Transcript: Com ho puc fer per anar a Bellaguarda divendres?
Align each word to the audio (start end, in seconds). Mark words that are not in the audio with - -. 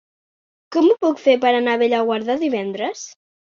Com 0.75 0.87
ho 0.87 0.95
puc 1.07 1.21
fer 1.27 1.35
per 1.45 1.53
anar 1.59 1.77
a 1.79 1.81
Bellaguarda 1.83 2.41
divendres? 2.47 3.07